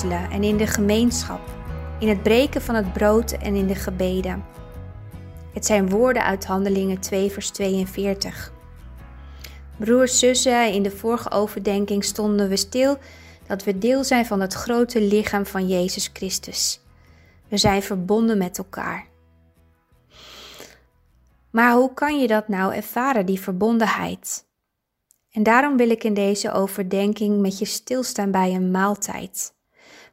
en 0.00 0.42
in 0.42 0.56
de 0.56 0.66
gemeenschap, 0.66 1.40
in 1.98 2.08
het 2.08 2.22
breken 2.22 2.62
van 2.62 2.74
het 2.74 2.92
brood 2.92 3.32
en 3.32 3.54
in 3.54 3.66
de 3.66 3.74
gebeden. 3.74 4.44
Het 5.52 5.66
zijn 5.66 5.88
woorden 5.88 6.24
uit 6.24 6.44
Handelingen 6.44 7.00
2, 7.00 7.30
vers 7.30 7.50
42. 7.50 8.52
Broers, 9.76 10.18
zussen, 10.18 10.72
in 10.72 10.82
de 10.82 10.90
vorige 10.90 11.30
overdenking 11.30 12.04
stonden 12.04 12.48
we 12.48 12.56
stil 12.56 12.98
dat 13.46 13.64
we 13.64 13.78
deel 13.78 14.04
zijn 14.04 14.26
van 14.26 14.40
het 14.40 14.52
grote 14.52 15.00
lichaam 15.00 15.46
van 15.46 15.68
Jezus 15.68 16.10
Christus. 16.12 16.80
We 17.48 17.56
zijn 17.56 17.82
verbonden 17.82 18.38
met 18.38 18.58
elkaar. 18.58 19.06
Maar 21.50 21.72
hoe 21.72 21.94
kan 21.94 22.20
je 22.20 22.26
dat 22.26 22.48
nou 22.48 22.74
ervaren, 22.74 23.26
die 23.26 23.40
verbondenheid? 23.40 24.46
En 25.30 25.42
daarom 25.42 25.76
wil 25.76 25.90
ik 25.90 26.04
in 26.04 26.14
deze 26.14 26.52
overdenking 26.52 27.40
met 27.40 27.58
je 27.58 27.64
stilstaan 27.64 28.30
bij 28.30 28.54
een 28.54 28.70
maaltijd. 28.70 29.60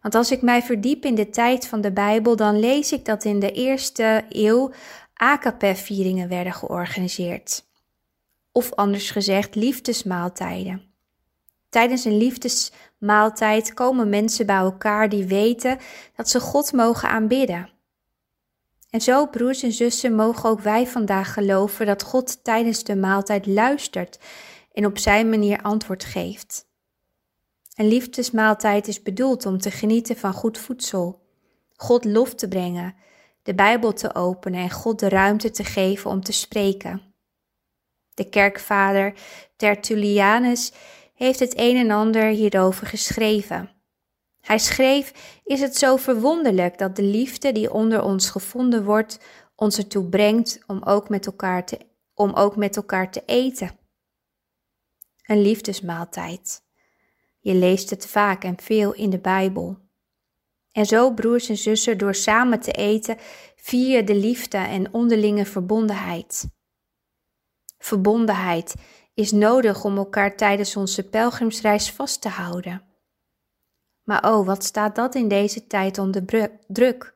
Want 0.02 0.16
als 0.16 0.32
ik 0.32 0.42
mij 0.42 0.62
verdiep 0.62 1.06
in 1.06 1.16
de 1.16 1.30
tijd 1.30 1.68
van 1.68 1.82
de 1.82 1.92
Bijbel, 1.92 2.36
dan 2.36 2.60
lees 2.60 2.92
ik 2.92 3.06
dat 3.06 3.24
in 3.24 3.40
de 3.40 3.52
eerste 3.52 4.26
eeuw 4.30 4.72
AKP-vieringen 5.14 6.30
werden 6.30 6.54
georganiseerd. 6.54 7.68
Of 8.52 8.74
anders 8.74 9.12
gezegd, 9.12 9.56
liefdesmaaltijden. 9.56 10.84
Tijdens 11.70 12.06
een 12.06 12.18
liefdesmaaltijd 12.18 13.74
komen 13.74 14.10
mensen 14.10 14.46
bij 14.46 14.56
elkaar 14.56 15.10
die 15.10 15.26
weten 15.26 15.78
dat 16.16 16.30
ze 16.30 16.40
God 16.40 16.74
mogen 16.74 17.10
aanbidden. 17.10 17.70
En 18.90 19.02
zo, 19.02 19.26
broers 19.28 19.64
en 19.64 19.72
zussen, 19.72 20.16
mogen 20.16 20.50
ook 20.50 20.60
wij 20.60 20.88
vandaag 20.88 21.34
geloven 21.34 21.86
dat 21.86 22.04
God 22.04 22.44
tijdens 22.44 22.84
de 22.84 22.96
maaltijd 22.96 23.46
luistert 23.46 24.20
en 24.74 24.86
op 24.86 24.98
zijn 24.98 25.30
manier 25.30 25.62
antwoord 25.62 26.04
geeft. 26.04 26.69
Een 27.80 27.88
liefdesmaaltijd 27.88 28.88
is 28.88 29.02
bedoeld 29.02 29.46
om 29.46 29.58
te 29.58 29.72
genieten 29.72 30.18
van 30.18 30.34
goed 30.34 30.58
voedsel, 30.58 31.22
God 31.76 32.06
lof 32.06 32.36
te 32.36 32.48
brengen, 32.48 32.96
de 33.44 33.56
Bijbel 33.56 33.94
te 33.94 34.16
openen 34.16 34.60
en 34.60 34.72
God 34.72 35.00
de 35.00 35.10
ruimte 35.10 35.52
te 35.52 35.64
geven 35.64 36.10
om 36.10 36.22
te 36.22 36.32
spreken. 36.32 37.02
De 38.14 38.30
kerkvader 38.30 39.14
Tertullianus 39.56 40.72
heeft 41.14 41.40
het 41.40 41.54
een 41.58 41.76
en 41.76 41.92
ander 41.92 42.26
hierover 42.26 42.88
geschreven. 42.88 43.70
Hij 44.42 44.60
schreef: 44.60 45.40
Is 45.44 45.62
het 45.62 45.78
zo 45.78 45.96
verwonderlijk 45.96 46.78
dat 46.78 46.96
de 46.96 47.04
liefde 47.04 47.52
die 47.52 47.74
onder 47.74 48.04
ons 48.04 48.30
gevonden 48.30 48.84
wordt, 48.84 49.20
ons 49.56 49.78
ertoe 49.78 50.06
brengt 50.06 50.60
om 50.68 50.84
ook 50.84 51.10
met 51.10 51.26
elkaar 51.26 51.66
te, 51.66 51.80
om 52.14 52.34
ook 52.34 52.56
met 52.56 52.76
elkaar 52.76 53.12
te 53.12 53.24
eten? 53.26 53.80
Een 55.26 55.42
liefdesmaaltijd. 55.42 56.68
Je 57.40 57.54
leest 57.54 57.90
het 57.90 58.08
vaak 58.08 58.44
en 58.44 58.62
veel 58.62 58.94
in 58.94 59.10
de 59.10 59.20
Bijbel. 59.20 59.78
En 60.72 60.86
zo, 60.86 61.14
broers 61.14 61.50
en 61.50 61.58
zussen, 61.58 61.98
door 61.98 62.16
samen 62.16 62.60
te 62.60 62.72
eten, 62.72 63.18
vier 63.56 64.06
de 64.06 64.16
liefde 64.16 64.58
en 64.58 64.94
onderlinge 64.94 65.46
verbondenheid. 65.46 66.48
Verbondenheid 67.78 68.76
is 69.14 69.32
nodig 69.32 69.84
om 69.84 69.98
elkaar 69.98 70.36
tijdens 70.36 70.76
onze 70.76 71.10
pelgrimsreis 71.10 71.92
vast 71.92 72.22
te 72.22 72.30
houden. 72.30 72.84
Maar 74.04 74.32
oh, 74.32 74.46
wat 74.46 74.64
staat 74.64 74.96
dat 74.96 75.16
in 75.16 75.28
deze 75.28 75.68
tijd 75.68 75.98
onder 75.98 76.26
druk? 76.68 77.14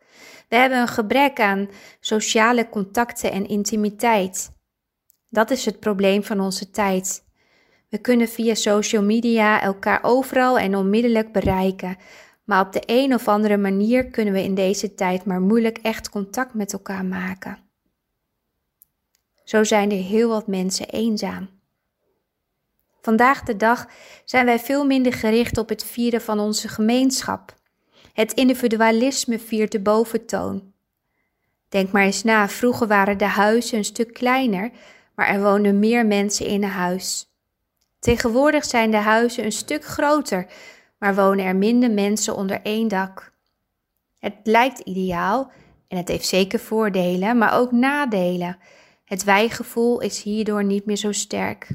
We 0.49 0.55
hebben 0.55 0.79
een 0.79 0.87
gebrek 0.87 1.39
aan 1.39 1.69
sociale 1.99 2.69
contacten 2.69 3.31
en 3.31 3.47
intimiteit. 3.47 4.51
Dat 5.29 5.51
is 5.51 5.65
het 5.65 5.79
probleem 5.79 6.23
van 6.23 6.39
onze 6.39 6.69
tijd. 6.69 7.23
We 7.93 7.99
kunnen 7.99 8.27
via 8.27 8.55
social 8.55 9.03
media 9.03 9.61
elkaar 9.61 9.99
overal 10.01 10.59
en 10.59 10.75
onmiddellijk 10.75 11.31
bereiken, 11.31 11.97
maar 12.43 12.65
op 12.65 12.73
de 12.73 12.83
een 12.85 13.13
of 13.13 13.27
andere 13.27 13.57
manier 13.57 14.05
kunnen 14.05 14.33
we 14.33 14.43
in 14.43 14.55
deze 14.55 14.95
tijd 14.95 15.25
maar 15.25 15.41
moeilijk 15.41 15.77
echt 15.77 16.09
contact 16.09 16.53
met 16.53 16.73
elkaar 16.73 17.05
maken. 17.05 17.57
Zo 19.43 19.63
zijn 19.63 19.91
er 19.91 20.03
heel 20.03 20.29
wat 20.29 20.47
mensen 20.47 20.89
eenzaam. 20.89 21.49
Vandaag 23.01 23.43
de 23.43 23.57
dag 23.57 23.87
zijn 24.25 24.45
wij 24.45 24.59
veel 24.59 24.85
minder 24.85 25.13
gericht 25.13 25.57
op 25.57 25.69
het 25.69 25.83
vieren 25.83 26.21
van 26.21 26.39
onze 26.39 26.67
gemeenschap. 26.67 27.55
Het 28.13 28.33
individualisme 28.33 29.39
viert 29.39 29.71
de 29.71 29.79
boventoon. 29.79 30.73
Denk 31.69 31.91
maar 31.91 32.03
eens 32.03 32.23
na, 32.23 32.49
vroeger 32.49 32.87
waren 32.87 33.17
de 33.17 33.25
huizen 33.25 33.77
een 33.77 33.85
stuk 33.85 34.13
kleiner, 34.13 34.71
maar 35.15 35.27
er 35.27 35.41
woonden 35.41 35.79
meer 35.79 36.05
mensen 36.05 36.45
in 36.45 36.63
een 36.63 36.69
huis. 36.69 37.27
Tegenwoordig 38.03 38.65
zijn 38.65 38.91
de 38.91 38.97
huizen 38.97 39.45
een 39.45 39.51
stuk 39.51 39.85
groter, 39.85 40.45
maar 40.97 41.15
wonen 41.15 41.45
er 41.45 41.55
minder 41.55 41.91
mensen 41.91 42.35
onder 42.35 42.61
één 42.61 42.87
dak. 42.87 43.33
Het 44.19 44.33
lijkt 44.43 44.79
ideaal 44.79 45.51
en 45.87 45.97
het 45.97 46.07
heeft 46.07 46.27
zeker 46.27 46.59
voordelen, 46.59 47.37
maar 47.37 47.53
ook 47.53 47.71
nadelen. 47.71 48.57
Het 49.05 49.23
wijgevoel 49.23 50.01
is 50.01 50.23
hierdoor 50.23 50.63
niet 50.63 50.85
meer 50.85 50.95
zo 50.95 51.11
sterk. 51.11 51.67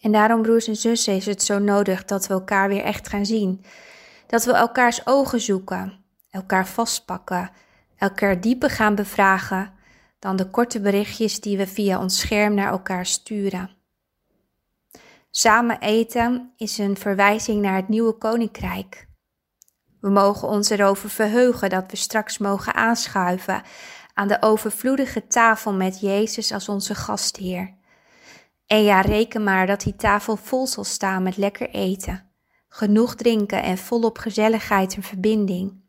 En 0.00 0.12
daarom, 0.12 0.42
broers 0.42 0.68
en 0.68 0.76
zussen, 0.76 1.14
is 1.14 1.26
het 1.26 1.42
zo 1.42 1.58
nodig 1.58 2.04
dat 2.04 2.26
we 2.26 2.34
elkaar 2.34 2.68
weer 2.68 2.82
echt 2.82 3.08
gaan 3.08 3.26
zien. 3.26 3.64
Dat 4.26 4.44
we 4.44 4.52
elkaars 4.52 5.06
ogen 5.06 5.40
zoeken, 5.40 6.04
elkaar 6.30 6.66
vastpakken, 6.66 7.50
elkaar 7.96 8.40
dieper 8.40 8.70
gaan 8.70 8.94
bevragen 8.94 9.72
dan 10.18 10.36
de 10.36 10.50
korte 10.50 10.80
berichtjes 10.80 11.40
die 11.40 11.56
we 11.56 11.66
via 11.66 12.00
ons 12.00 12.18
scherm 12.18 12.54
naar 12.54 12.70
elkaar 12.70 13.06
sturen. 13.06 13.75
Samen 15.38 15.78
eten 15.78 16.52
is 16.56 16.78
een 16.78 16.96
verwijzing 16.96 17.62
naar 17.62 17.76
het 17.76 17.88
nieuwe 17.88 18.12
koninkrijk. 18.12 19.08
We 20.00 20.08
mogen 20.10 20.48
ons 20.48 20.70
erover 20.70 21.10
verheugen 21.10 21.70
dat 21.70 21.90
we 21.90 21.96
straks 21.96 22.38
mogen 22.38 22.74
aanschuiven 22.74 23.62
aan 24.14 24.28
de 24.28 24.42
overvloedige 24.42 25.26
tafel 25.26 25.72
met 25.72 26.00
Jezus 26.00 26.52
als 26.52 26.68
onze 26.68 26.94
gastheer. 26.94 27.74
En 28.66 28.82
ja, 28.82 29.00
reken 29.00 29.44
maar 29.44 29.66
dat 29.66 29.80
die 29.80 29.96
tafel 29.96 30.36
vol 30.36 30.66
zal 30.66 30.84
staan 30.84 31.22
met 31.22 31.36
lekker 31.36 31.70
eten, 31.70 32.30
genoeg 32.68 33.14
drinken 33.14 33.62
en 33.62 33.78
volop 33.78 34.18
gezelligheid 34.18 34.94
en 34.94 35.02
verbinding. 35.02 35.84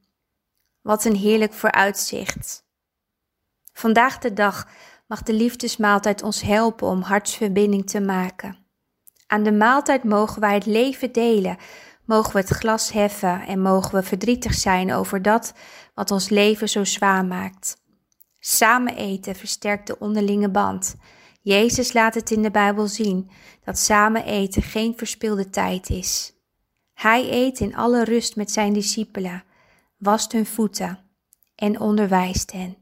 Wat 0.81 1.05
een 1.05 1.15
heerlijk 1.15 1.53
vooruitzicht. 1.53 2.65
Vandaag 3.73 4.17
de 4.17 4.33
dag 4.33 4.67
mag 5.05 5.23
de 5.23 5.33
liefdesmaaltijd 5.33 6.23
ons 6.23 6.41
helpen 6.41 6.87
om 6.87 7.01
hartsverbinding 7.01 7.89
te 7.89 7.99
maken. 7.99 8.66
Aan 9.27 9.43
de 9.43 9.51
maaltijd 9.51 10.03
mogen 10.03 10.41
wij 10.41 10.53
het 10.53 10.65
leven 10.65 11.11
delen, 11.11 11.57
mogen 12.05 12.33
we 12.33 12.39
het 12.39 12.49
glas 12.49 12.91
heffen 12.91 13.41
en 13.41 13.61
mogen 13.61 13.95
we 13.95 14.03
verdrietig 14.03 14.53
zijn 14.53 14.93
over 14.93 15.21
dat 15.21 15.53
wat 15.93 16.11
ons 16.11 16.29
leven 16.29 16.69
zo 16.69 16.83
zwaar 16.83 17.25
maakt. 17.25 17.77
Samen 18.39 18.95
eten 18.95 19.35
versterkt 19.35 19.87
de 19.87 19.99
onderlinge 19.99 20.49
band. 20.49 20.95
Jezus 21.41 21.93
laat 21.93 22.13
het 22.13 22.31
in 22.31 22.41
de 22.41 22.51
Bijbel 22.51 22.87
zien 22.87 23.29
dat 23.63 23.77
samen 23.77 24.25
eten 24.25 24.61
geen 24.61 24.93
verspilde 24.97 25.49
tijd 25.49 25.89
is. 25.89 26.33
Hij 26.93 27.31
eet 27.31 27.59
in 27.59 27.75
alle 27.75 28.03
rust 28.03 28.35
met 28.35 28.51
zijn 28.51 28.73
discipelen, 28.73 29.43
wast 29.97 30.31
hun 30.31 30.45
voeten 30.45 30.99
en 31.55 31.79
onderwijst 31.79 32.51
hen. 32.51 32.77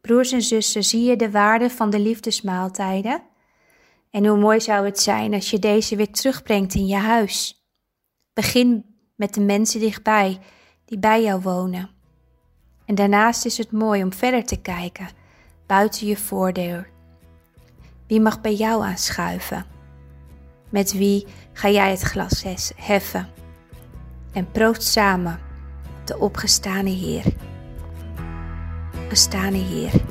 Broers 0.00 0.32
en 0.32 0.42
zussen, 0.42 0.84
zie 0.84 1.04
je 1.04 1.16
de 1.16 1.30
waarde 1.30 1.70
van 1.70 1.90
de 1.90 1.98
liefdesmaaltijden? 1.98 3.22
En 4.10 4.26
hoe 4.26 4.38
mooi 4.38 4.60
zou 4.60 4.84
het 4.84 5.00
zijn 5.00 5.34
als 5.34 5.50
je 5.50 5.58
deze 5.58 5.96
weer 5.96 6.10
terugbrengt 6.10 6.74
in 6.74 6.86
je 6.86 6.96
huis. 6.96 7.66
Begin 8.32 8.84
met 9.16 9.34
de 9.34 9.40
mensen 9.40 9.80
dichtbij 9.80 10.38
die 10.84 10.98
bij 10.98 11.22
jou 11.22 11.40
wonen. 11.40 11.90
En 12.84 12.94
daarnaast 12.94 13.44
is 13.44 13.58
het 13.58 13.72
mooi 13.72 14.02
om 14.02 14.12
verder 14.12 14.44
te 14.44 14.60
kijken, 14.60 15.08
buiten 15.66 16.06
je 16.06 16.16
voordeur. 16.16 16.90
Wie 18.06 18.20
mag 18.20 18.40
bij 18.40 18.54
jou 18.54 18.84
aanschuiven? 18.84 19.66
Met 20.68 20.92
wie 20.92 21.26
ga 21.52 21.70
jij 21.70 21.90
het 21.90 22.00
glas 22.00 22.44
heffen? 22.76 23.28
En 24.32 24.50
proost 24.50 24.82
samen 24.82 25.40
de 26.04 26.18
opgestane 26.18 26.90
Heer. 26.90 27.24
Gestane 29.08 29.56
Heer. 29.56 30.07